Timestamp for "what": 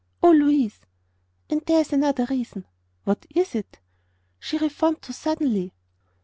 3.03-3.27